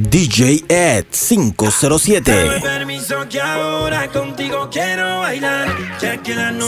DJ 0.00 0.64
Ed 0.68 1.04
507. 1.10 2.60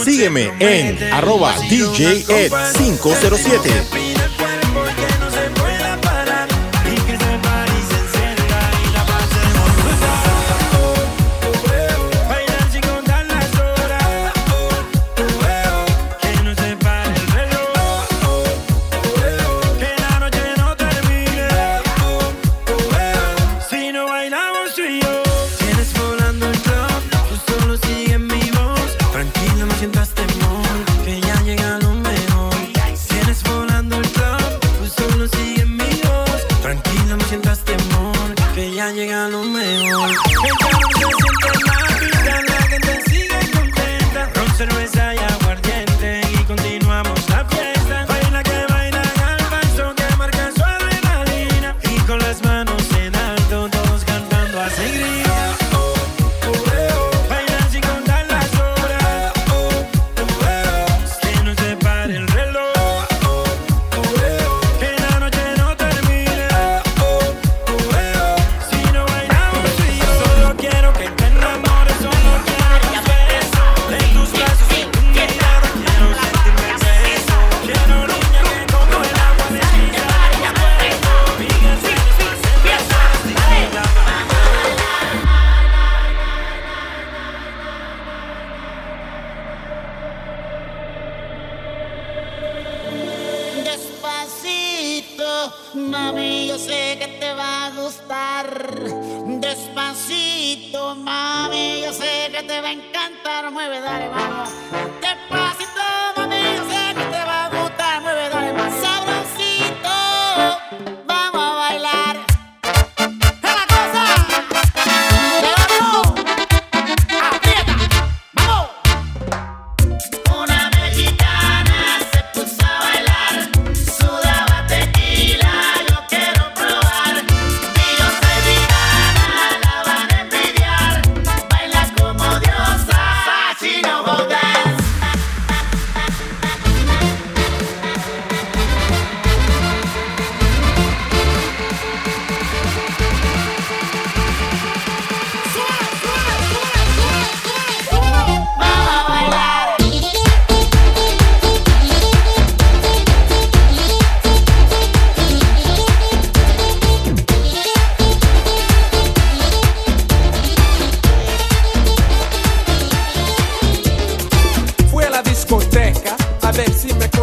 Sígueme 0.03 0.51
en 0.59 1.13
arroba 1.13 1.55
DJ 1.67 2.25
Ed 2.29 2.51
507. 2.77 4.12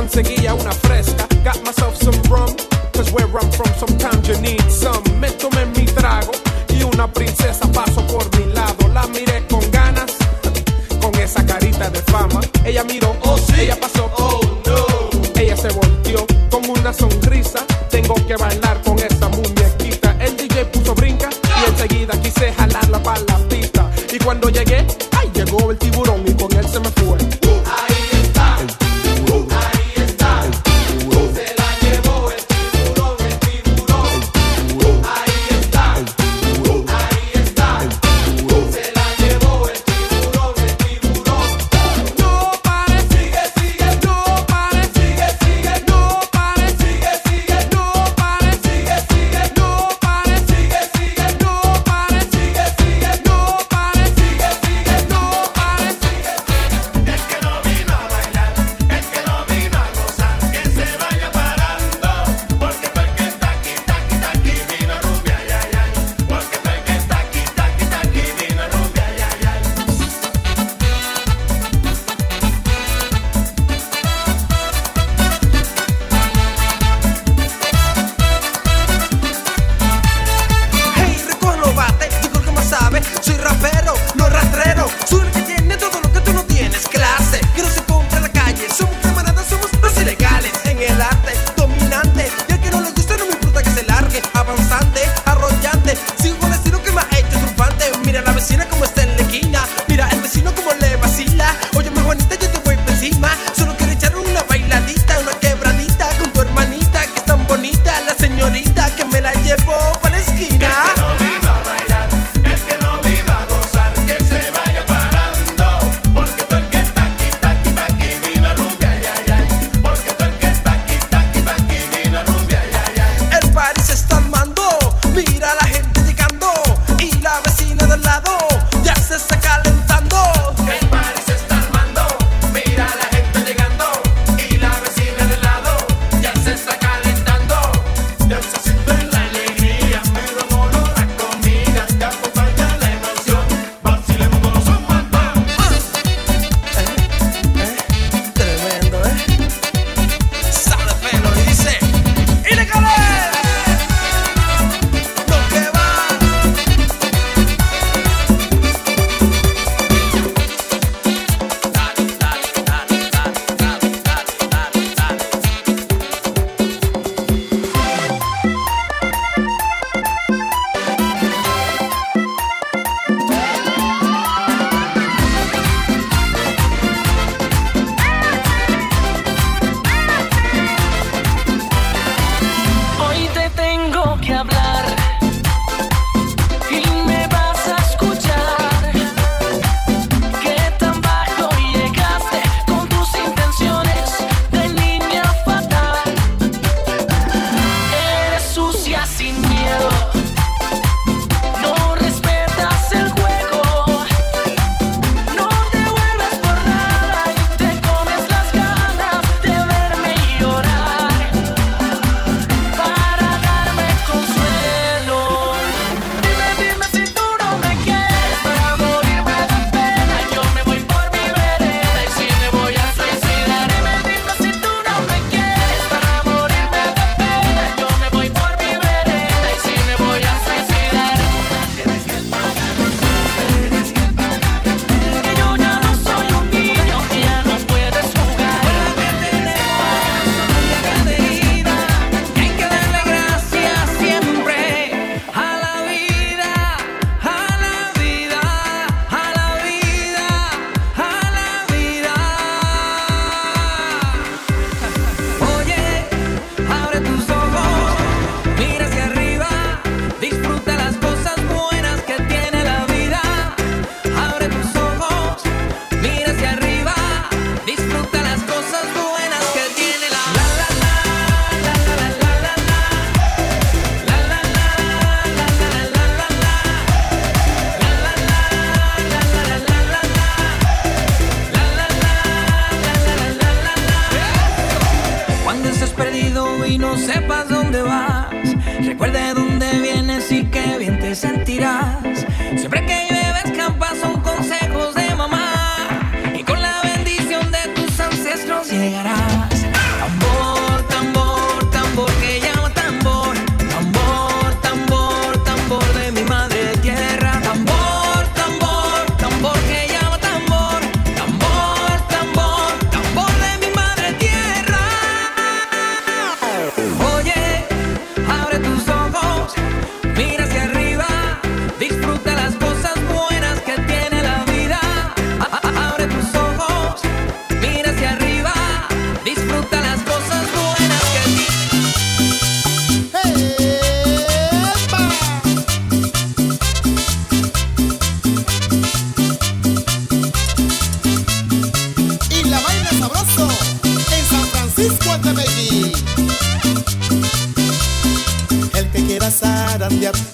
conseguía 0.00 0.54
una 0.54 0.72
fresca. 0.72 1.26
Got 1.44 1.62
myself 1.62 1.94
some 1.94 2.16
rum, 2.30 2.56
cause 2.94 3.12
where 3.12 3.26
I'm 3.26 3.50
from 3.52 3.70
sometimes 3.76 4.26
you 4.28 4.40
need 4.40 4.62
some. 4.70 5.02
Me 5.20 5.28
tomé 5.28 5.66
mi 5.76 5.84
trago 5.84 6.32
y 6.70 6.82
una 6.82 7.06
princesa 7.06 7.39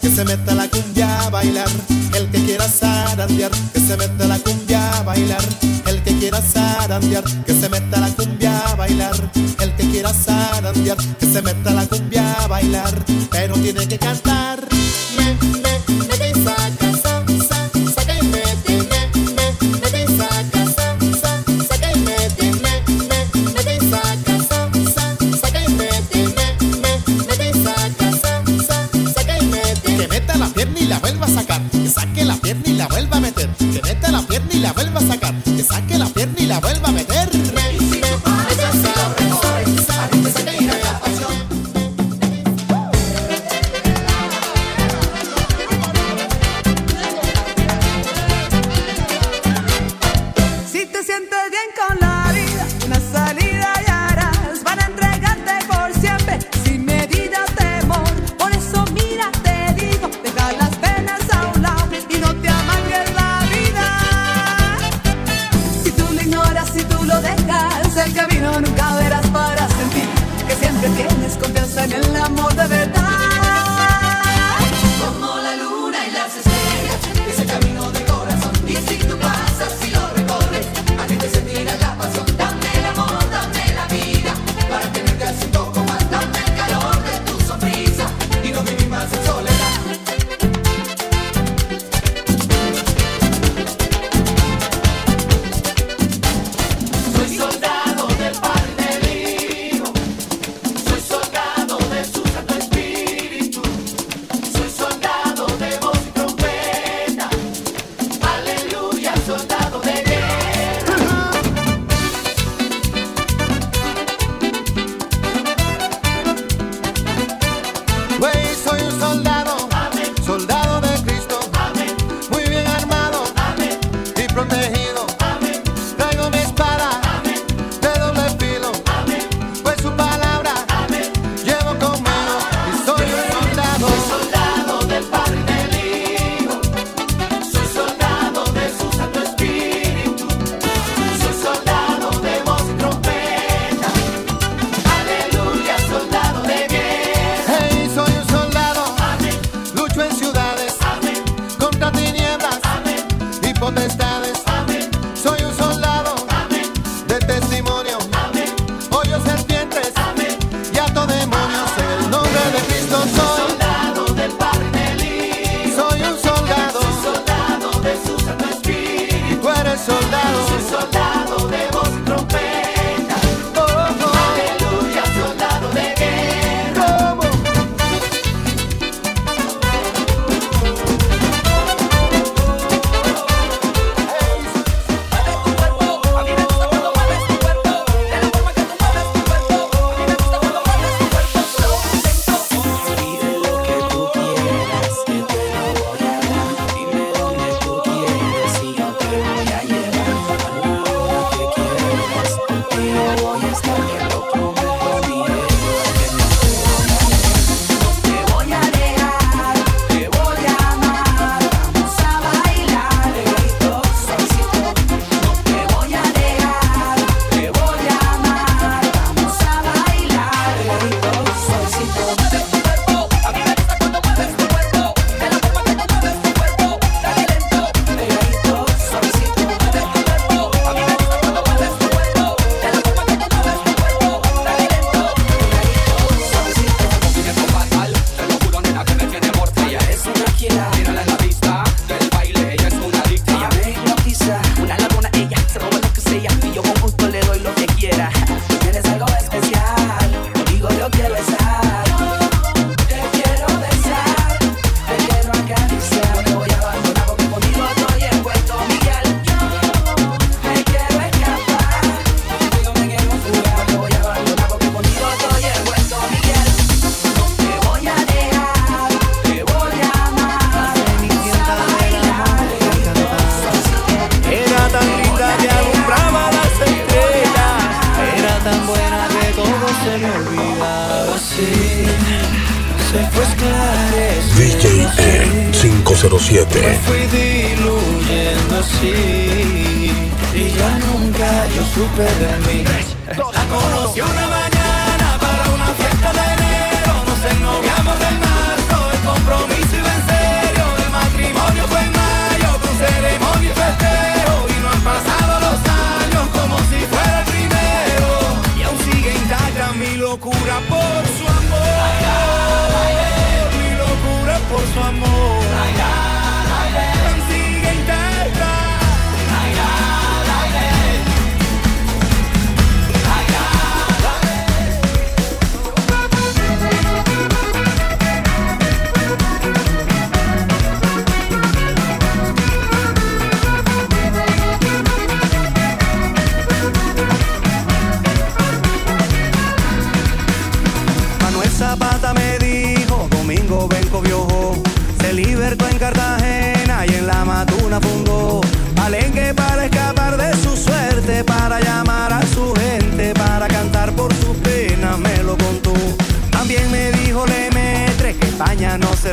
que 0.00 0.10
se 0.10 0.24
meta 0.24 0.54
la 0.54 0.68
cumbia 0.68 1.20
a 1.20 1.30
bailar. 1.30 1.68
El 2.14 2.30
que 2.30 2.42
quiera 2.44 2.66
zarandear, 2.66 3.50
que 3.72 3.80
se 3.80 3.96
meta 3.96 4.26
la 4.26 4.38
cumbia 4.38 4.90
a 4.98 5.02
bailar. 5.02 5.44
El 5.86 6.02
que 6.02 6.18
quiera 6.18 6.40
zarandear, 6.40 7.24
que 7.44 7.52
se 7.52 7.68
meta 7.68 8.00
la 8.00 8.08
cumbia 8.08 8.58
a 8.58 8.74
bailar. 8.74 9.14
El 9.60 9.74
que 9.76 9.90
quiera 9.90 10.14
zarandear, 10.14 10.96
que 11.18 11.26
se 11.26 11.42
meta 11.42 11.74
la 11.74 11.86
cumbia 11.86 12.32
a 12.32 12.46
bailar. 12.46 13.04
Pero 13.30 13.54
tiene 13.54 13.86
que 13.86 13.98
cantar. 13.98 14.66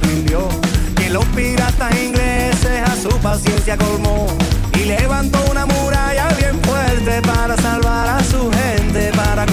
rindió, 0.02 0.48
que 0.96 1.10
los 1.10 1.26
piratas 1.28 1.94
ingleses 1.96 2.82
a 2.86 2.96
su 2.96 3.10
paciencia 3.20 3.78
colmó. 3.78 4.28
Y 4.80 4.86
levantó 4.86 5.40
una 5.52 5.66
muralla 5.66 6.30
bien 6.40 6.60
fuerte 6.64 7.22
para 7.22 7.56
salvar 7.58 8.08
a 8.10 8.24
su 8.24 8.52
gente, 8.52 9.12
para 9.16 9.46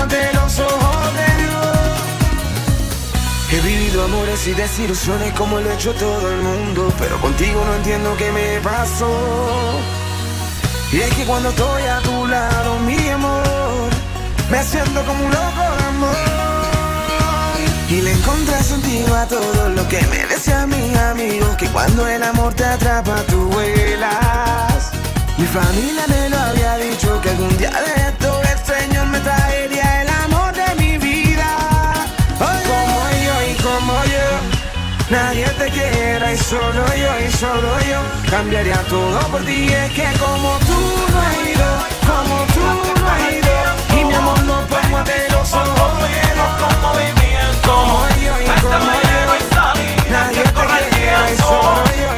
ante 0.00 0.32
los 0.34 0.58
ojos 0.58 1.14
de 1.14 1.42
Dios. 1.42 1.56
He 3.52 3.60
vivido 3.60 4.04
amores 4.04 4.46
y 4.46 4.52
desilusiones 4.52 5.32
como 5.34 5.60
lo 5.60 5.70
ha 5.70 5.74
hecho 5.74 5.94
todo 5.94 6.30
el 6.30 6.42
mundo, 6.42 6.92
pero 6.98 7.20
contigo 7.20 7.64
no 7.64 7.74
entiendo 7.74 8.16
qué 8.16 8.30
me 8.32 8.60
pasó. 8.60 9.10
Y 10.92 11.00
es 11.00 11.14
que 11.14 11.24
cuando 11.24 11.48
estoy 11.50 11.82
a 11.82 12.00
tu 12.00 12.26
lado, 12.26 12.78
mi 12.80 13.08
amor, 13.08 13.90
me 14.50 14.62
siento 14.62 15.02
como 15.04 15.24
un 15.24 15.30
loco 15.30 15.62
de 15.78 15.84
amor. 15.84 16.36
Y 17.88 18.00
le 18.02 18.12
encontré 18.12 18.62
sentido 18.62 19.16
a 19.16 19.26
todo 19.26 19.68
lo 19.68 19.88
que 19.88 20.00
me 20.08 20.26
decían 20.26 20.68
mis 20.68 20.96
amigos, 20.98 21.56
que 21.56 21.68
cuando 21.68 22.06
el 22.08 22.22
amor 22.22 22.52
te 22.54 22.64
atrapa 22.64 23.14
tú 23.28 23.48
vuelas. 23.48 24.90
Mi 25.38 25.46
familia 25.46 26.04
me 26.08 26.28
lo 26.30 26.38
había 26.38 26.76
dicho, 26.78 27.20
que 27.20 27.30
algún 27.30 27.56
día 27.58 27.70
de 27.70 28.25
nadie 35.10 35.46
te 35.58 35.70
quiera 35.70 36.32
y 36.32 36.36
solo 36.38 36.84
yo 36.94 37.20
y 37.26 37.30
solo 37.32 37.80
yo. 37.80 38.00
Cambiaría 38.30 38.82
todo 38.88 39.18
por 39.30 39.42
ti. 39.44 39.68
Es 39.72 39.92
que 39.92 40.08
como 40.18 40.58
tú 40.60 40.78
no 41.12 41.20
has 41.20 41.36
ido, 41.48 41.68
como 42.06 42.36
tú 42.54 43.00
no 43.00 43.08
has 43.10 43.32
ido, 43.32 44.00
y 44.00 44.04
mi 44.04 44.14
amor 44.14 44.42
no 44.44 44.60
pongo 44.66 44.96
ante 44.98 45.30
los 45.30 45.52
ojos 45.52 46.02
de 46.02 46.36
los 46.36 46.66
como 47.66 48.08
yo 48.22 48.34
y 48.40 48.60
como 48.60 48.84
yo, 48.84 49.20
nadie 50.10 50.42
te 50.42 50.96
quiera 50.96 51.30
y 51.32 51.36
solo 51.36 51.84
yo 51.98 52.15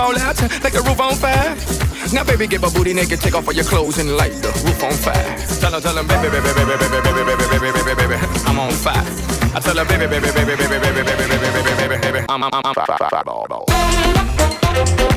fall 0.00 0.18
out 0.18 0.40
like 0.64 0.72
the 0.72 0.82
roof 0.86 1.00
on 1.00 1.14
fire. 1.14 1.52
Now, 2.12 2.24
baby, 2.24 2.46
get 2.46 2.60
my 2.62 2.70
booty 2.72 2.94
naked, 2.94 3.20
take 3.20 3.34
off 3.34 3.46
all 3.46 3.52
your 3.54 3.64
clothes 3.64 3.98
and 3.98 4.16
light 4.16 4.32
the 4.40 4.48
roof 4.64 4.82
on 4.82 4.92
fire. 4.92 5.36
Tell 5.60 5.72
her, 5.72 5.80
tell 5.80 5.96
her, 5.96 6.04
baby, 6.04 6.28
baby, 6.32 6.50
baby, 6.56 6.74
baby, 6.80 7.00
baby, 7.04 7.22
baby, 7.28 7.44
baby, 7.52 7.58
baby, 7.60 7.82
baby, 7.84 8.04
baby, 8.08 8.16
I'm 8.48 8.58
on 8.58 8.72
fire. 8.72 9.04
I 9.54 9.60
tell 9.60 9.76
her, 9.76 9.84
baby, 9.84 10.06
baby, 10.08 10.30
baby, 10.32 10.56
baby, 10.56 10.78
baby, 10.80 11.02
baby, 11.04 11.20
baby, 11.20 11.36
baby, 11.36 11.60
baby, 11.60 11.72
baby, 11.76 11.96
baby, 12.00 12.20
I'm, 12.28 12.42
I'm, 12.42 12.50
I'm, 12.52 12.62
I'm, 12.64 12.74
I 14.72 15.09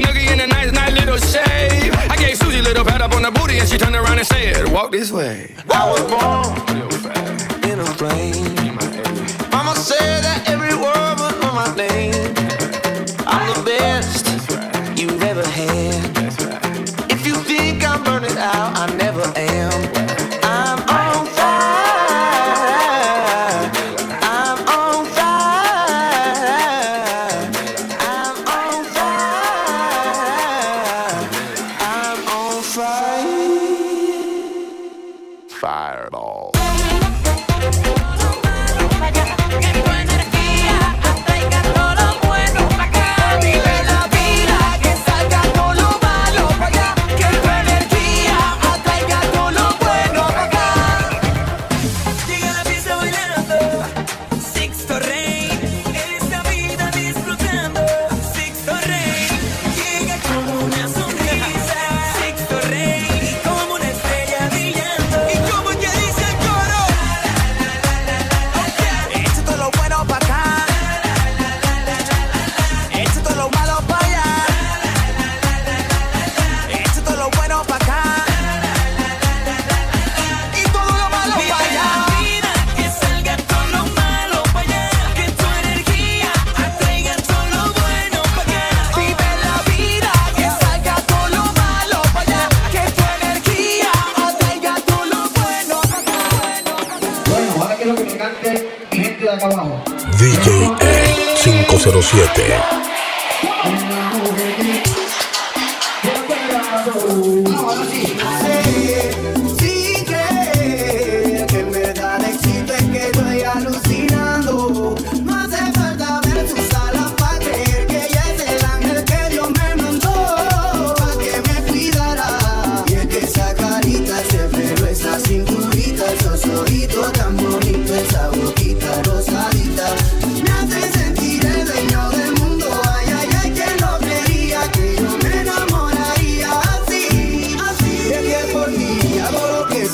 little 0.00 0.14
noogie 0.14 0.32
in 0.32 0.40
a 0.40 0.46
nice, 0.46 0.72
nice 0.72 0.92
little 0.92 1.18
shave. 1.18 1.94
I 1.94 2.16
gave 2.16 2.36
Susie 2.36 2.58
a 2.58 2.62
little 2.62 2.84
pat 2.84 3.00
up 3.00 3.14
on 3.14 3.22
the 3.22 3.30
booty, 3.30 3.58
and 3.58 3.68
she 3.68 3.78
turned 3.78 3.96
around 3.96 4.18
and 4.18 4.26
said, 4.26 4.68
"Walk 4.68 4.92
this 4.92 5.10
way." 5.10 5.54
I 5.70 5.90
was 5.90 6.02
born 6.10 6.97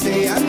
hago 0.02 0.40
lo 0.40 0.43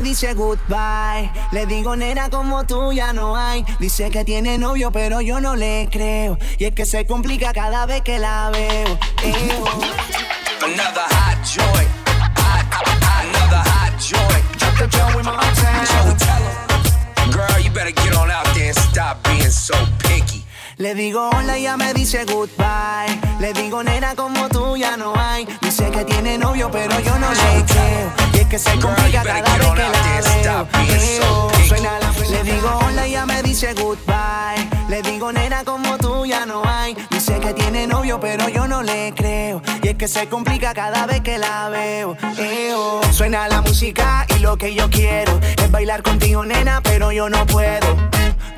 me 0.00 0.08
dice 0.08 0.34
goodbye. 0.34 1.30
Le 1.50 1.66
digo 1.66 1.96
nena 1.96 2.30
como 2.30 2.64
tú 2.64 2.92
ya 2.92 3.12
no 3.12 3.36
hay. 3.36 3.64
Dice 3.80 4.10
que 4.10 4.24
tiene 4.24 4.58
novio 4.58 4.92
pero 4.92 5.20
yo 5.20 5.40
no 5.40 5.56
le 5.56 5.88
creo. 5.90 6.38
Y 6.58 6.66
es 6.66 6.74
que 6.74 6.86
se 6.86 7.04
complica 7.06 7.52
cada 7.52 7.86
vez 7.86 8.02
que 8.02 8.18
la 8.18 8.50
veo. 8.50 8.98
Eo. 9.24 9.64
Another 10.62 11.02
hot 11.10 11.38
joint. 11.44 11.90
Hot, 12.36 12.64
hot, 12.72 12.86
another 13.24 13.62
hot 13.70 13.98
joint. 13.98 14.44
Drop 14.58 14.78
the 14.78 14.86
joint 14.86 15.16
with 15.16 15.24
my 15.24 15.32
So 15.84 16.14
tell 16.16 16.42
'em, 17.22 17.30
girl, 17.32 17.60
you 17.60 17.70
better 17.70 17.92
get 17.92 18.14
on 18.16 18.30
out 18.30 18.46
there 18.54 18.68
and 18.68 18.76
stop 18.76 19.22
being 19.24 19.50
so 19.50 19.74
picky. 19.98 20.44
Le 20.76 20.94
digo 20.94 21.28
hola 21.30 21.58
y 21.58 21.62
ella 21.62 21.76
me 21.76 21.92
dice 21.92 22.24
goodbye. 22.24 23.18
Le 23.40 23.52
digo 23.52 23.82
nena 23.82 24.14
como 24.14 24.48
tú 24.48 24.76
ya 24.76 24.96
no 24.96 25.12
hay. 25.16 25.46
Dice 25.60 25.90
que 25.90 26.04
tiene 26.04 26.38
novio 26.38 26.70
pero 26.70 27.00
yo 27.00 27.18
no 27.18 27.32
le 27.32 27.64
creo. 27.64 28.12
Y 28.34 28.38
es 28.38 28.46
que 28.46 28.58
se 28.60 28.70
complica 28.78 28.97
pero 38.16 38.48
yo 38.48 38.66
no 38.66 38.82
le 38.82 39.12
creo. 39.14 39.60
Y 39.82 39.88
es 39.88 39.96
que 39.96 40.08
se 40.08 40.28
complica 40.28 40.72
cada 40.72 41.04
vez 41.04 41.20
que 41.20 41.36
la 41.36 41.68
veo. 41.68 42.16
Eo. 42.38 43.00
Suena 43.12 43.46
la 43.48 43.60
música 43.60 44.26
y 44.34 44.38
lo 44.38 44.56
que 44.56 44.74
yo 44.74 44.88
quiero 44.88 45.38
es 45.62 45.70
bailar 45.70 46.02
contigo 46.02 46.42
nena 46.44 46.80
pero 46.82 47.12
yo 47.12 47.28
no 47.28 47.44
puedo. 47.44 47.86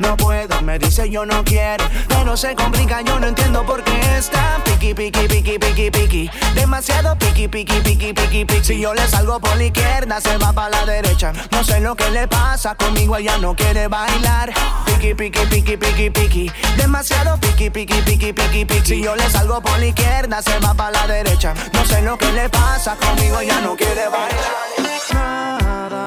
No 0.00 0.16
puedo, 0.16 0.60
me 0.62 0.78
dice 0.78 1.10
yo 1.10 1.26
no 1.26 1.44
quiero, 1.44 1.84
pero 2.08 2.34
se 2.36 2.54
complica, 2.54 3.02
yo 3.02 3.20
no 3.20 3.26
entiendo 3.26 3.64
por 3.66 3.84
qué 3.84 4.00
está 4.16 4.58
piqui, 4.64 4.94
piqui, 4.94 5.28
piqui, 5.28 5.58
piqui, 5.58 5.90
piqui, 5.90 6.30
demasiado 6.54 7.16
piqui, 7.18 7.48
piqui, 7.48 7.80
piqui, 7.80 8.12
piqui, 8.14 8.44
piqui. 8.46 8.64
Si 8.64 8.80
yo 8.80 8.94
le 8.94 9.06
salgo 9.06 9.38
por 9.38 9.54
la 9.56 9.64
izquierda, 9.64 10.20
se 10.20 10.38
va 10.38 10.52
para 10.54 10.70
la 10.70 10.86
derecha. 10.86 11.32
No 11.50 11.62
sé 11.62 11.80
lo 11.80 11.94
que 11.94 12.10
le 12.10 12.26
pasa, 12.26 12.74
conmigo 12.74 13.16
ella 13.16 13.36
no 13.38 13.54
quiere 13.54 13.88
bailar. 13.88 14.52
Piqui, 14.86 15.14
piqui, 15.14 15.46
piqui, 15.46 15.76
piqui, 15.76 16.10
piqui, 16.10 16.52
demasiado 16.78 17.38
piqui, 17.38 17.68
piqui, 17.68 18.00
piqui, 18.00 18.32
piqui, 18.32 18.64
piqui. 18.64 18.86
Si 18.86 19.02
yo 19.02 19.14
le 19.14 19.28
salgo 19.28 19.60
por 19.60 19.78
la 19.78 19.86
izquierda, 19.86 20.40
se 20.40 20.58
va 20.60 20.72
para 20.72 20.92
la 20.92 21.06
derecha. 21.06 21.52
No 21.74 21.84
sé 21.84 22.00
lo 22.00 22.16
que 22.16 22.32
le 22.32 22.48
pasa, 22.48 22.96
conmigo 22.96 23.38
ella 23.40 23.60
no 23.60 23.76
quiere 23.76 24.08
bailar. 24.08 24.70
Nada 25.12 26.06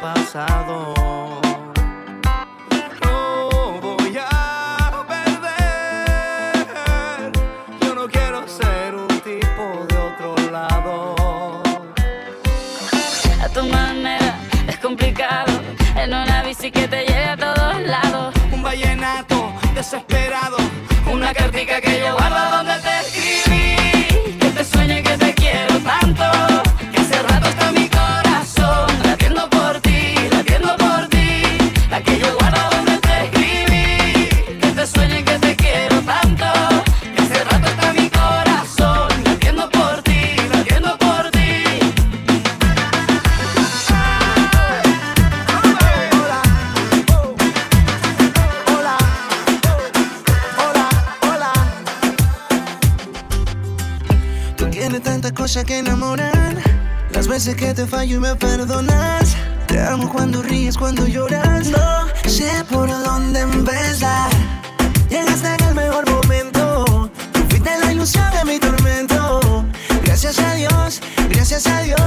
pasado. 0.00 0.94
No 3.04 3.50
voy 3.80 4.16
a 4.18 5.04
perder, 5.06 6.66
yo 7.82 7.94
no 7.94 8.08
quiero 8.08 8.48
ser 8.48 8.94
un 8.94 9.08
tipo 9.08 9.86
de 9.88 9.96
otro 9.98 10.34
lado. 10.50 11.14
A 13.42 13.48
tu 13.48 13.64
manera 13.66 14.38
es 14.66 14.78
complicado. 14.78 15.52
En 15.96 16.14
una 16.14 16.42
bici 16.44 16.70
que 16.70 16.88
te 16.88 17.04
lleve 17.04 17.24
a 17.24 17.36
todos 17.36 17.80
lados. 17.82 18.34
Un 18.52 18.62
vallenato 18.62 19.52
desesperado, 19.74 20.56
una 21.12 21.34
cartica 21.34 21.80
que 21.80 21.98
yo 22.00 22.14
guardo 22.14 22.59
que 57.60 57.74
te 57.74 57.86
fallo 57.86 58.16
y 58.16 58.20
me 58.20 58.34
perdonas. 58.36 59.36
Te 59.66 59.78
amo 59.80 60.10
cuando 60.10 60.42
ríes, 60.42 60.78
cuando 60.78 61.06
lloras. 61.06 61.66
No 61.68 62.08
sé 62.26 62.50
por 62.70 62.88
dónde 62.88 63.40
empezar. 63.40 64.30
Llegaste 65.10 65.48
en 65.54 65.64
el 65.68 65.74
mejor 65.74 66.10
momento. 66.10 67.10
Fuiste 67.50 67.70
la 67.78 67.92
ilusión 67.92 68.24
de 68.32 68.44
mi 68.50 68.58
tormento. 68.58 69.64
Gracias 70.04 70.38
a 70.38 70.54
Dios, 70.54 71.02
gracias 71.28 71.66
a 71.66 71.82
Dios. 71.82 71.99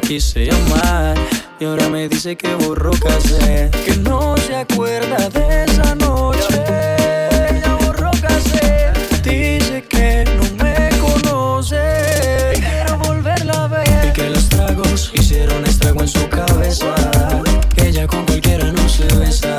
Quise 0.00 0.46
llamar 0.46 1.16
Y 1.58 1.64
ahora 1.64 1.88
me 1.88 2.08
dice 2.08 2.36
que 2.36 2.54
borró 2.54 2.90
cassette. 2.92 3.70
Que 3.84 3.96
no 3.96 4.36
se 4.36 4.56
acuerda 4.56 5.28
de 5.28 5.64
esa 5.64 5.94
noche. 5.94 6.62
Ya 7.62 7.76
borró 7.84 8.10
cassette. 8.20 9.22
Dice 9.22 9.84
que 9.88 10.24
no 10.36 10.64
me 10.64 10.88
conoce. 11.00 12.52
Y 12.56 12.60
Quiero 12.60 12.98
volverla 12.98 13.64
a 13.64 13.68
ver. 13.68 14.06
Y 14.08 14.12
que 14.12 14.30
los 14.30 14.48
tragos 14.48 15.12
hicieron 15.14 15.64
estrago 15.66 16.00
en 16.00 16.08
su 16.08 16.28
cabeza. 16.28 16.94
Que 17.74 17.88
ella 17.88 18.06
con 18.06 18.24
cualquiera 18.24 18.72
no 18.72 18.88
se 18.88 19.04
besa. 19.16 19.56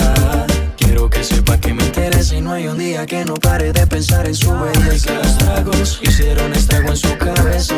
Quiero 0.78 1.10
que 1.10 1.24
sepa 1.24 1.58
que 1.58 1.74
me 1.74 1.84
interesa 1.84 2.36
y 2.36 2.42
no 2.42 2.54
hay 2.54 2.68
un 2.68 2.80
día 2.80 3.06
que 3.06 3.24
no 3.26 3.36
pare 3.36 3.72
de 3.74 3.86
pensar 3.86 4.26
en 4.28 4.36
su 4.36 4.52
belleza. 4.52 5.08
Que 5.08 5.16
los 5.18 5.38
tragos 5.38 6.00
hicieron 6.02 6.52
estrago 6.54 6.90
en 6.90 6.98
su 6.98 7.18
cabeza. 7.18 7.76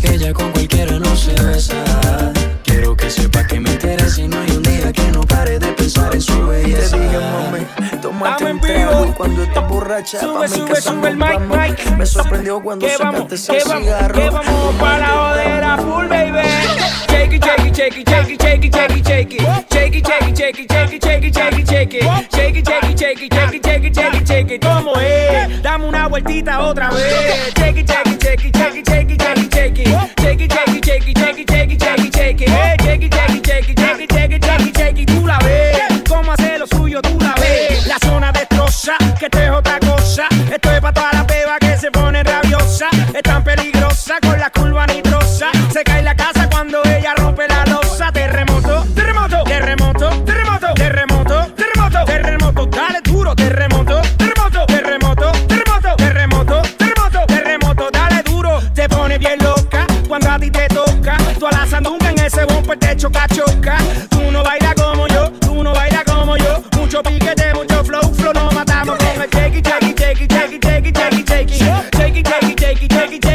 Que 0.00 0.14
ella 0.14 0.32
con 0.34 0.52
borracha 9.80 10.20
Sube, 10.20 10.46
sube, 10.48 10.76
sube 10.80 11.08
el 11.08 11.16
mic, 11.16 11.40
mic. 11.40 11.96
Me 11.96 12.04
sorprendió 12.04 12.60
cuando 12.60 12.86
vamos, 12.98 13.22
sacaste 13.22 13.56
ese 13.56 13.60
cigarro 13.78 14.14
que 14.14 14.30
vamos 14.30 14.74
para 14.78 14.98
la 14.98 15.08
jodera 15.08 15.76
full, 15.78 16.06
baby. 16.08 16.48
Shake 17.08 17.32
it, 17.36 17.42
shake 17.44 17.66
it, 17.66 17.74
shake 17.76 17.96
it, 17.96 18.08
shake 18.08 18.30
it, 18.30 18.40
shake 18.42 18.64
it, 18.64 18.74
shake 18.74 18.96
it, 18.96 19.06
shake 19.06 19.32
it. 19.32 19.40
Shake 19.72 19.96
it, 19.96 20.06
shake 20.06 20.28
it, 20.28 20.36
shake 20.36 20.58
it, 20.58 20.70
shake 20.70 20.92
it, 20.92 21.02
shake 21.02 21.24
it, 21.24 21.34
shake 21.34 21.58
it, 21.58 21.68
shake 21.68 21.94
it. 21.94 22.02
Shake 22.30 22.56
it, 22.56 22.68
shake 22.68 22.90
it, 22.90 22.98
shake 22.98 23.22
it, 23.22 23.32
shake 23.32 23.54
it, 23.54 23.64
shake 23.64 23.84
it, 23.84 23.94
shake 23.94 24.14
it, 24.20 24.26
shake 24.28 24.50
it. 24.52 24.60
¿Cómo 24.62 24.92
es? 25.00 25.62
Dame 25.62 25.86
una 25.86 26.08
vueltita 26.08 26.60
otra 26.60 26.90
vez. 26.90 27.54
Shake 27.56 27.80
it, 27.80 27.88
shake 27.90 28.06
it, 28.06 28.22
shake 28.22 28.44
it, 28.44 28.56
shake 28.56 28.76
it, 28.76 28.86
shake 28.86 29.10
it, 29.10 29.22
shake 29.22 29.38
it, 29.38 29.54
shake 29.54 29.78
it. 29.78 29.88
Shake 30.20 30.40
it, 30.40 30.52
shake 30.52 30.76
it, 30.76 30.84
shake 30.84 31.08
it, 31.08 31.18
shake 31.18 31.38
it, 31.38 31.50
shake 31.50 31.70
it, 31.72 31.80
shake 31.80 32.04
it, 32.04 32.14
shake 32.14 32.40
it. 32.42 32.48
Eh, 32.50 32.76
Shake 32.82 33.02
it, 33.02 33.14
shake 33.14 33.34
it, 33.36 33.46
shake 33.46 33.68
it, 33.70 33.78
shake 33.78 34.00
it, 34.00 34.12
shake 34.12 34.32
it, 34.32 34.44
shake 34.44 34.66
it, 34.68 34.76
shake 34.76 34.98
it. 35.00 35.06
Tú 35.08 35.26
la 35.26 35.38
ves. 35.38 36.02
Cómo 36.08 36.32
hace 36.32 36.58
lo 36.58 36.66
suyo, 36.66 37.00
tú 37.00 37.16
la 37.20 37.34
ves. 37.40 37.86
La 37.86 37.98
zona 37.98 38.32
destroza, 38.32 38.92
que 39.18 39.26
esto 39.26 39.38
es 39.38 39.50
Es 43.20 43.24
tan 43.24 43.44
peligrosa 43.44 44.14
con 44.22 44.38
la 44.38 44.48
curva 44.48 44.86
nitrosa. 44.86 45.50
Se 45.70 45.84
cae 45.84 46.02
la 46.02 46.16
casa 46.16 46.48
cuando 46.48 46.82
ella 46.86 47.12
rompe 47.14 47.46
la 47.48 47.66
losa. 47.66 48.10
Terremoto, 48.10 48.82
terremoto, 48.94 49.44
terremoto, 49.44 50.08
terremoto, 50.24 50.74
terremoto, 50.74 51.52
terremoto, 51.54 52.04
terremoto. 52.06 52.66
Dale 52.66 53.00
duro, 53.04 53.34
terremoto, 53.34 54.00
terremoto, 54.16 54.64
terremoto, 54.66 55.36
terremoto, 55.44 55.82
terremoto, 55.98 56.62
terremoto, 56.78 57.26
terremoto. 57.26 57.90
Dale 57.92 58.22
duro, 58.22 58.58
te 58.74 58.88
pone 58.88 59.18
bien 59.18 59.38
loca 59.42 59.86
cuando 60.08 60.30
a 60.30 60.38
ti 60.38 60.50
te 60.50 60.66
toca. 60.68 61.18
Tú 61.38 61.46
a 61.46 61.50
la 61.50 61.66
sandunga 61.66 62.10
en 62.10 62.20
ese 62.20 62.46
bumper 62.46 62.78
te 62.78 62.96
choca, 62.96 63.26
choca. 63.28 63.76
Tú 64.08 64.30
no 64.30 64.42
bailas 64.42 64.74
como 64.76 65.06
yo, 65.08 65.30
tú 65.40 65.62
no 65.62 65.74
bailas 65.74 66.04
como 66.04 66.38
yo. 66.38 66.62
Mucho 66.74 67.02
piquete, 67.02 67.52
mucho 67.52 67.59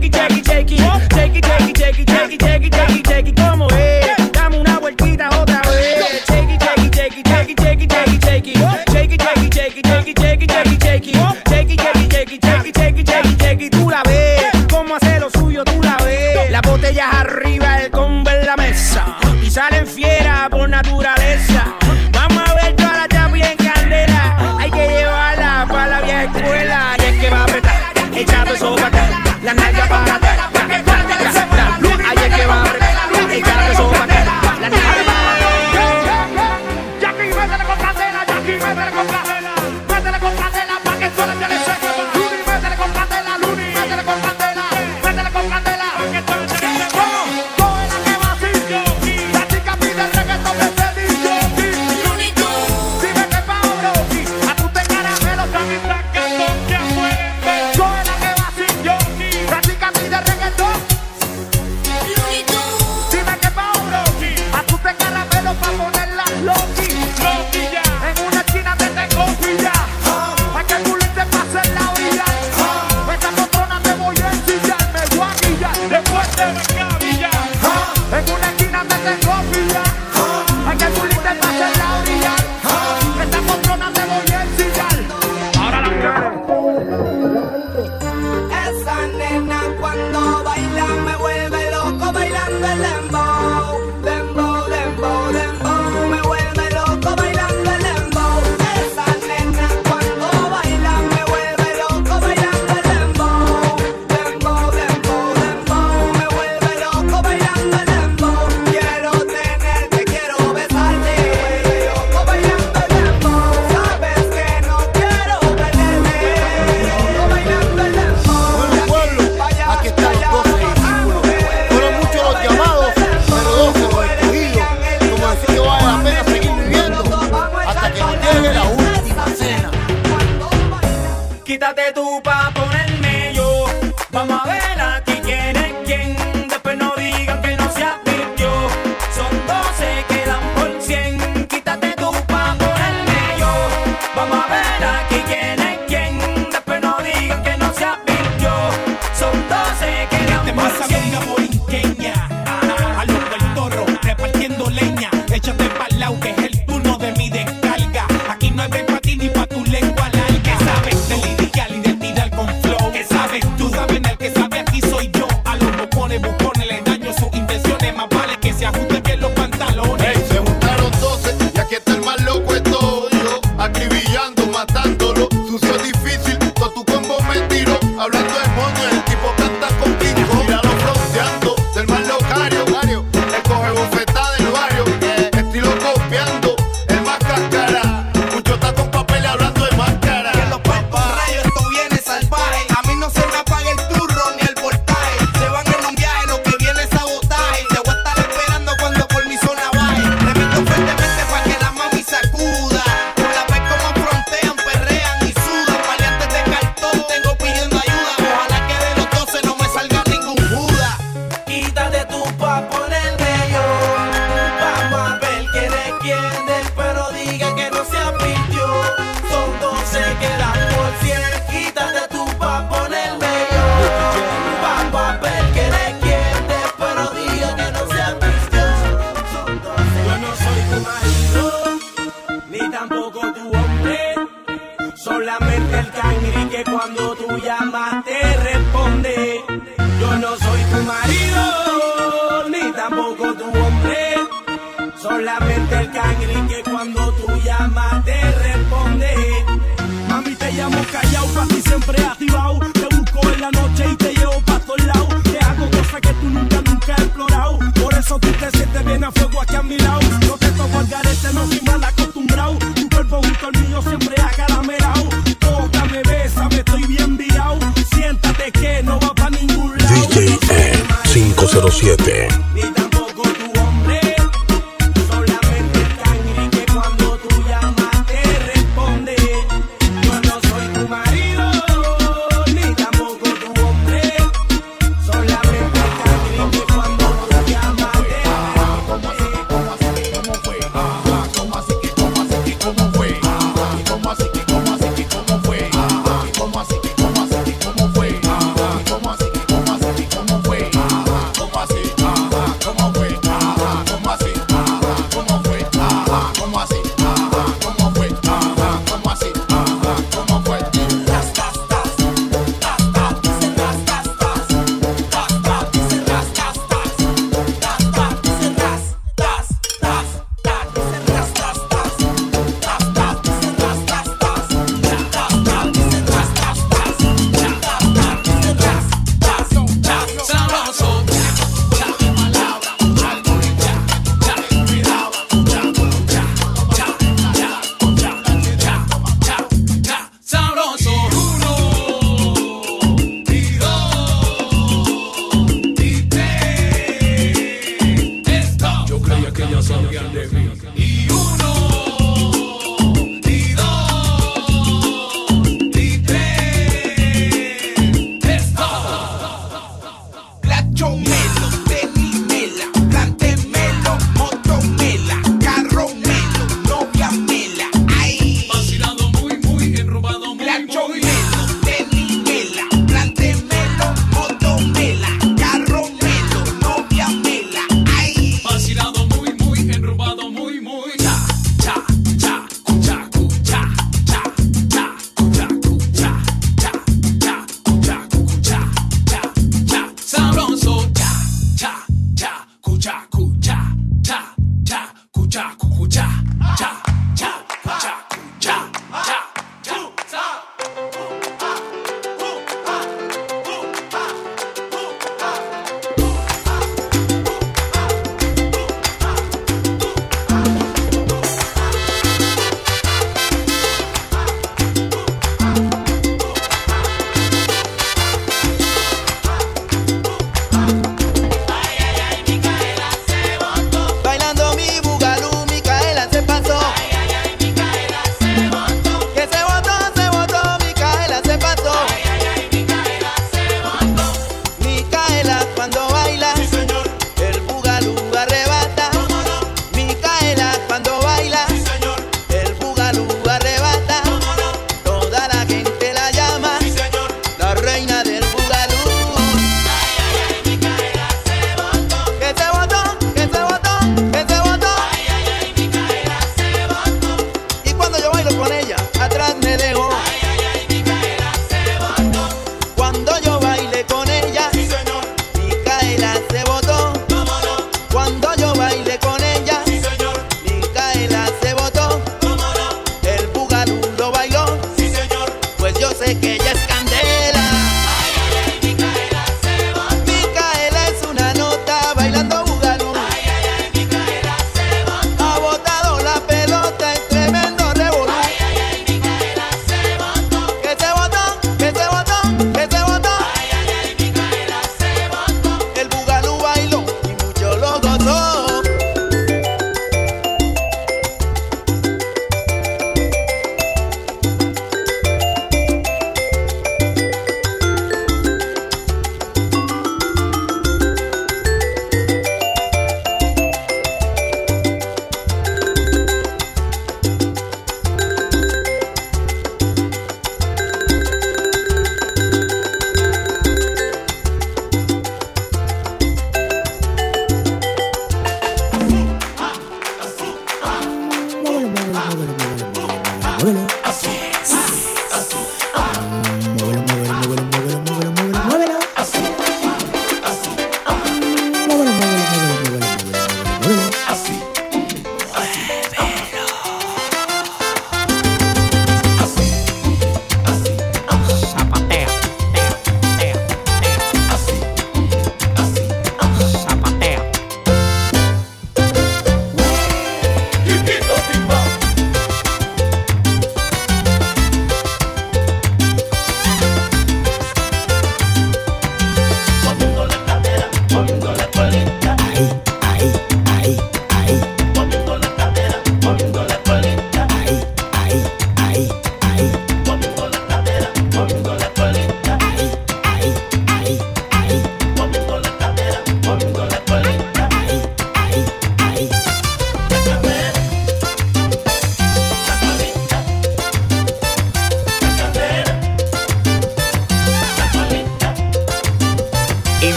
shake 0.00 0.14
it, 0.14 0.14
shake 0.14 0.32
it, 0.32 0.46
shake 0.46 0.70
it, 0.70 0.74
shake 1.14 1.36
it, 1.36 1.44
shake 1.44 1.44
it. 1.44 1.44
Shake 1.48 1.68
it, 1.68 1.78
shake 1.78 1.98
it, 1.98 2.08
shake 2.08 2.32
it, 2.32 2.40
shake 2.40 2.40
it, 2.40 2.40
shake 2.40 2.64
it, 2.64 2.74
shake 2.74 2.96
it, 2.98 3.06
shake 3.06 3.28
it. 3.28 3.34
¿Cómo 3.36 3.66
es? 3.72 4.32
Dame 4.32 4.58
una 4.58 4.78
vueltita 4.78 5.28
otra 5.30 5.60
vez. 5.62 6.24
Shake 6.26 6.50
it, 6.50 6.62
shake 6.62 6.84
it, 6.84 6.94
shake 6.94 7.18
it, 7.18 7.26
shake 7.26 7.50
it, 7.50 7.60
shake 7.60 7.82
it, 7.82 7.90
shake 7.90 8.12
it, 8.12 8.24
shake 8.24 8.46
it. 8.46 8.58
Shake 8.92 9.12
it, 9.12 9.22
shake 9.22 9.42
it, 9.42 9.54
shake 9.54 9.76
it, 9.76 9.86
shake 9.86 10.08
it, 10.08 10.18
shake 10.18 10.42
it, 10.42 10.50
shake 10.50 10.72
it, 10.72 10.82
shake 10.82 11.06
it. 11.06 11.14
Shake 11.48 11.70
it, 11.70 11.80
shake 11.80 11.98
it, 11.98 12.12
shake 12.12 12.32
it, 12.32 12.44
shake 12.44 12.66
it, 12.66 12.76
shake 12.76 12.98
it, 12.98 13.06
shake 13.08 13.26
it, 13.26 13.38
shake 13.40 13.62
it. 13.62 13.72
Tú 13.72 13.88
la 13.90 14.02
ves, 14.04 14.17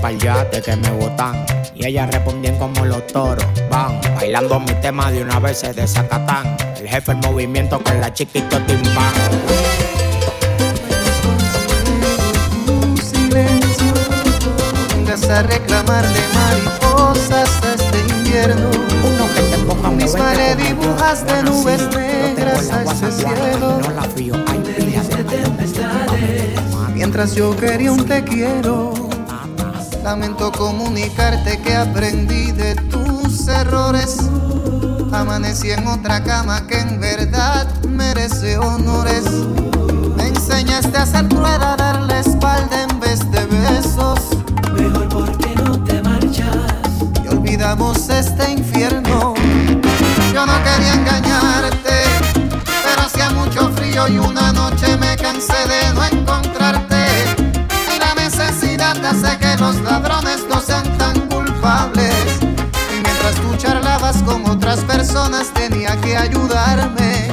pa'l 0.00 0.18
yate 0.18 0.60
que 0.62 0.76
me 0.76 0.90
botan. 0.90 1.44
Y 1.74 1.86
ellas 1.86 2.10
respondían 2.10 2.58
como 2.58 2.84
los 2.84 3.06
toros. 3.06 3.44
Van 3.70 4.00
bailando 4.16 4.58
mi 4.60 4.72
tema 4.80 5.10
de 5.10 5.22
una 5.22 5.38
vez 5.38 5.58
se 5.58 5.72
desacatan. 5.72 6.56
El 6.78 6.88
jefe 6.88 7.12
el 7.12 7.18
movimiento 7.18 7.80
con 7.80 8.00
la 8.00 8.12
chiquito 8.12 8.60
timbán. 8.62 9.14
silencio 13.00 13.94
Vengas 14.94 15.24
a 15.28 15.42
reclamarle 15.42 16.20
mariposas 16.34 17.50
a 17.62 17.74
este 17.74 18.14
invierno 18.14 18.70
Misma 19.96 20.32
le 20.34 20.54
dibujas 20.54 21.26
de 21.26 21.42
nubes 21.42 21.88
negras 21.94 22.70
a 22.70 22.84
ese 22.84 23.12
cielo 23.12 23.80
Mientras 26.94 27.34
yo 27.34 27.56
quería 27.56 27.92
un 27.92 28.04
te 28.06 28.22
quiero 28.22 29.07
Lamento 30.08 30.50
comunicarte 30.50 31.60
que 31.60 31.74
aprendí 31.74 32.50
de 32.52 32.74
tus 32.76 33.46
errores 33.46 34.16
Amanecí 35.12 35.70
en 35.70 35.86
otra 35.86 36.24
cama 36.24 36.66
que 36.66 36.78
en 36.78 36.98
verdad 36.98 37.66
merece 37.86 38.56
honores 38.56 39.24
me 40.16 40.28
enseñaste 40.28 40.96
a 40.96 41.04
ser 41.04 41.28
cruel, 41.28 41.62
a 41.62 41.76
dar 41.76 42.00
la 42.00 42.20
espalda 42.20 42.84
en 42.84 43.00
vez 43.00 43.20
de 43.30 43.44
besos. 43.44 44.18
Mejor 44.72 45.10
porque 45.10 45.54
no 45.56 45.84
te 45.84 46.00
marchas. 46.02 46.72
Y 47.22 47.28
olvidamos 47.28 48.08
este 48.08 48.52
infierno. 48.52 49.34
Yo 50.32 50.46
no 50.46 50.54
quería 50.64 50.94
engañarte, 50.94 52.00
pero 52.32 53.02
hacía 53.02 53.28
mucho 53.32 53.70
frío 53.72 54.08
y 54.08 54.16
una 54.16 54.54
noche 54.54 54.96
me 54.96 55.14
cansé 55.18 55.68
de 55.68 55.92
no 55.92 56.02
encontrarte. 56.02 56.87
Necesidad 58.88 59.10
hace 59.10 59.38
que 59.38 59.56
los 59.58 59.76
ladrones 59.82 60.46
no 60.48 60.60
sean 60.60 60.96
tan 60.96 61.20
culpables. 61.28 62.14
Y 62.90 63.02
mientras 63.02 63.34
tú 63.34 63.54
charlabas 63.58 64.22
con 64.22 64.48
otras 64.48 64.80
personas 64.80 65.52
tenía 65.52 65.94
que 66.00 66.16
ayudarme. 66.16 67.28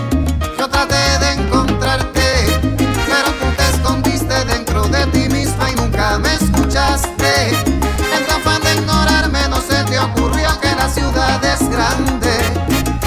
Yo 0.60 0.68
traté 0.68 0.95
de 1.20 1.32
encontrarte, 1.32 2.60
pero 3.08 3.32
tú 3.39 3.45
te 3.56 3.70
escondiste 3.74 4.45
dentro 4.45 4.84
de 4.89 5.06
ti 5.08 5.30
misma 5.34 5.72
y 5.72 5.76
nunca 5.76 6.20
me 6.20 6.34
escuchaste. 6.34 7.51
En 7.51 8.26
tu 8.28 8.34
afán 8.34 8.62
de 8.62 8.74
ignorarme 8.76 9.47
no 9.49 9.62
se 9.62 9.82
te 9.86 9.97
ocurrió 9.97 10.60
que 10.60 10.76
la 10.76 10.89
ciudad 10.89 11.41
es 11.45 11.70
grande. 11.70 12.36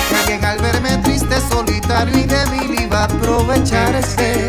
Que 0.09 0.17
alguien 0.17 0.45
al 0.45 0.59
verme 0.59 0.97
triste, 1.05 1.37
solitario 1.51 2.17
y 2.17 2.23
débil 2.23 2.81
iba 2.81 3.01
a 3.01 3.05
aprovecharse. 3.05 4.49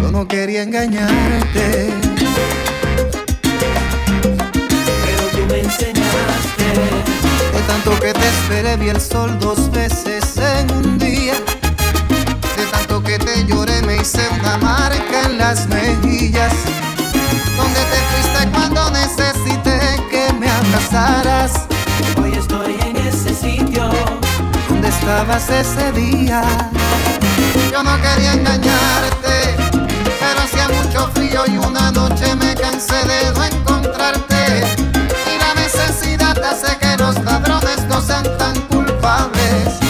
Yo 0.00 0.12
no 0.12 0.28
quería 0.28 0.62
engañarte. 0.62 2.03
Tanto 7.66 7.98
que 8.00 8.12
te 8.12 8.28
esperé 8.28 8.76
vi 8.76 8.88
el 8.88 9.00
sol 9.00 9.38
dos 9.38 9.70
veces 9.70 10.36
en 10.36 10.70
un 10.72 10.98
día. 10.98 11.34
De 12.56 12.64
tanto 12.70 13.02
que 13.02 13.18
te 13.18 13.44
lloré 13.44 13.82
me 13.82 13.96
hice 13.96 14.28
una 14.40 14.56
marca 14.58 15.22
en 15.26 15.38
las 15.38 15.66
mejillas. 15.68 16.52
Donde 17.56 17.80
te 17.92 18.00
fuiste 18.10 18.48
cuando 18.52 18.90
necesité 18.90 19.78
que 20.10 20.32
me 20.34 20.48
abrazaras. 20.48 21.66
Hoy 22.22 22.32
estoy 22.32 22.76
en 22.80 22.96
ese 22.96 23.34
sitio. 23.34 23.90
Donde 24.68 24.88
estabas 24.88 25.48
ese 25.50 25.92
día. 25.92 26.42
Yo 27.70 27.82
no 27.82 27.96
quería 28.00 28.34
engañarte, 28.34 29.56
pero 30.20 30.40
hacía 30.40 30.68
mucho 30.68 31.10
frío 31.14 31.42
y 31.46 31.56
una 31.56 31.90
noche 31.90 32.34
me 32.36 32.54
cansé 32.54 32.96
de 33.06 33.32
no 33.34 33.44
encontrarte. 33.44 34.93
Que 36.44 36.96
los 36.98 37.18
ladrones 37.24 37.86
no 37.88 38.02
sean 38.02 38.24
tan 38.36 38.54
culpables. 38.68 39.80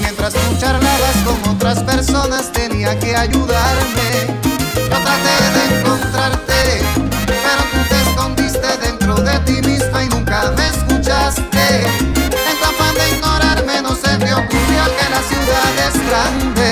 Mientras 0.00 0.34
tú 0.34 0.40
charlabas 0.58 1.16
con 1.24 1.54
otras 1.54 1.80
personas 1.84 2.50
tenía 2.50 2.98
que 2.98 3.14
ayudarme. 3.14 4.26
Yo 4.74 4.98
traté 4.98 5.34
de 5.54 5.78
encontrarte, 5.78 6.82
pero 7.24 7.62
tú 7.70 7.78
te 7.88 8.02
escondiste 8.02 8.78
dentro 8.78 9.14
de 9.14 9.38
ti 9.40 9.62
misma 9.66 10.02
y 10.02 10.08
nunca 10.08 10.52
me 10.56 10.66
escuchaste. 10.66 11.84
En 11.84 12.56
tu 12.58 12.98
de 12.98 13.10
ignorarme 13.14 13.82
no 13.82 13.94
se 13.94 14.16
te 14.18 14.34
ocurrió 14.34 14.82
que 14.98 15.08
la 15.08 15.22
ciudad 15.30 15.72
es 15.86 15.94
grande. 16.08 16.68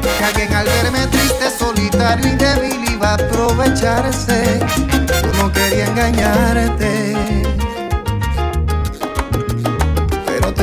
Que 0.00 0.24
alguien 0.24 0.54
al 0.54 0.66
verme 0.66 1.06
triste, 1.08 1.50
solitario 1.58 2.28
y 2.28 2.36
débil 2.36 2.88
iba 2.88 3.10
a 3.10 3.14
aprovecharse. 3.14 4.60
Yo 5.24 5.42
no 5.42 5.52
quería 5.52 5.86
engañarte, 5.86 7.40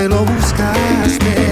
lo 0.08 0.24
buscaste. 0.24 1.47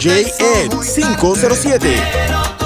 JN507. 0.00 2.59